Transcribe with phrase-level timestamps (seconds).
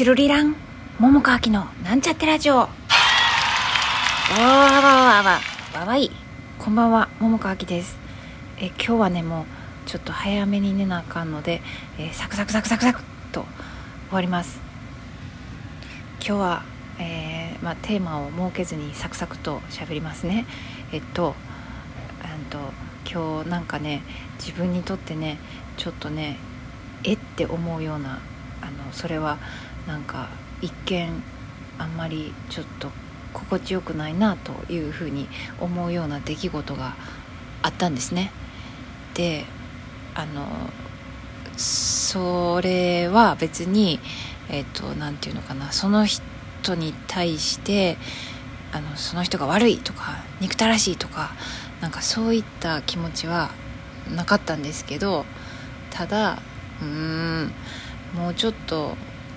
[0.00, 0.56] チュルリラン
[0.98, 2.54] 桃川きのなんちゃってラジオ。
[2.54, 2.70] わ
[4.30, 5.40] わわわわわ
[5.74, 6.10] わわい。
[6.58, 7.98] こんばんは桃川きです。
[8.56, 9.44] え今日はねもう
[9.84, 11.60] ちょっと早めに寝なあかんので、
[11.98, 13.42] えーサクサクサクサクサクと
[14.08, 14.58] 終わります。
[16.26, 16.62] 今日は、
[16.98, 20.46] えーまあ、テーマを設けずにサクサクと喋りますね。
[20.92, 21.34] えっと
[22.22, 22.56] あんと
[23.04, 24.02] 今日なんかね
[24.38, 25.38] 自分にとってね
[25.76, 26.38] ちょっとね
[27.04, 28.18] えって思うような
[28.70, 29.38] のそれは
[29.86, 30.28] なんか
[30.60, 31.22] 一見
[31.78, 32.90] あんまりちょっと
[33.32, 35.28] 心地よくないなというふうに
[35.60, 36.94] 思うような出来事が
[37.62, 38.32] あったんですね。
[39.14, 39.44] で
[40.14, 40.46] あの
[41.56, 44.00] それは別に
[44.48, 44.82] えっ、と
[45.20, 47.98] ていうのかなその人に対して
[48.72, 51.32] あのその人が悪いとか憎たらしいとか
[51.80, 53.50] なんかそういった気持ちは
[54.14, 55.24] なかったんですけど
[55.90, 56.38] ただ
[56.80, 57.52] うーん
[58.14, 58.96] もうちょっと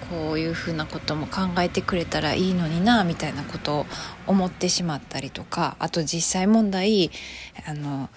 [0.10, 3.86] こういうふうなことも考えてくれたらいいのになみたいなことを
[4.28, 7.12] 思ってしまったりとかあと実際問題
[7.66, 8.10] あの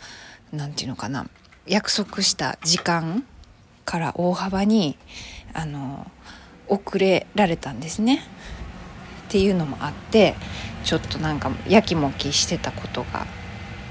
[0.52, 1.26] なんていうのかな
[1.66, 3.24] 約束した時間
[3.84, 4.96] から大幅に
[5.52, 6.10] あの
[6.68, 8.22] 遅れられたんですね。
[9.28, 10.34] っていうのもあって
[10.84, 13.26] ちょっとなんかやきもきしてたことが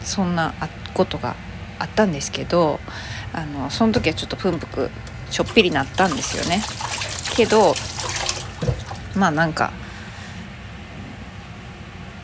[0.02, 0.54] そんな
[0.94, 1.36] ことが
[1.78, 2.80] あったんですけど
[3.34, 4.90] あのその時はちょっとプンプク
[5.30, 6.62] ちょっぴりなったんですよね。
[7.36, 7.74] けど
[9.16, 9.72] まあなんか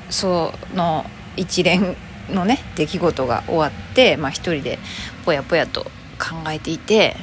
[0.09, 1.05] その
[1.37, 1.95] 一連
[2.29, 4.79] のね出来事が終わって、まあ、一人で
[5.25, 5.83] ぽやぽやと
[6.19, 7.15] 考えていて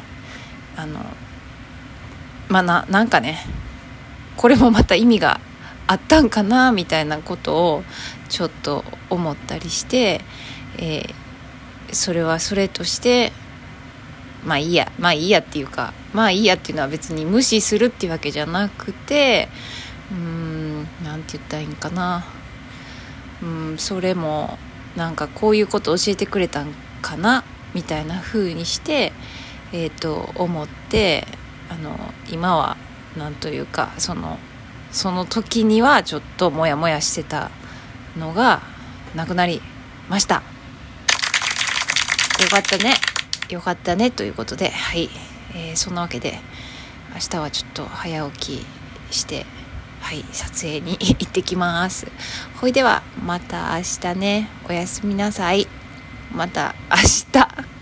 [0.76, 1.00] あの
[2.48, 3.38] まあななんかね
[4.36, 5.40] これもまた意味が
[5.86, 7.84] あったんかなみたいなことを
[8.28, 10.20] ちょっと思ったりして、
[10.78, 11.28] えー
[11.92, 13.32] それはそれとして
[14.44, 19.48] まあいいやまあいいやっていうかまあいいやっていうのは別に無視するっていうわけじゃなくて
[20.10, 22.24] うーんなんて言ったらいいんかな。
[23.42, 24.58] うんそれも
[24.96, 29.12] なんかこういうこと教えてくれたんかなみたいな風にして
[29.72, 31.26] えっ、と思って
[31.68, 31.96] あの
[32.30, 32.76] 今は
[33.16, 34.38] なんというかその
[34.90, 37.50] その時にはちょっとモヤモヤしてた
[38.16, 38.62] のが
[39.14, 39.60] なくなり
[40.08, 40.42] ました。
[42.42, 42.94] よかったね。
[43.48, 45.10] よかったねということではい、
[45.54, 46.38] えーそんなわけで
[47.14, 49.46] 明日はちょっと早起きして
[50.00, 52.06] はい撮影に 行ってきます。
[52.60, 54.48] ほいではまた明日ね。
[54.68, 55.66] おやすみなさい。
[56.32, 56.96] また明
[57.32, 57.77] 日。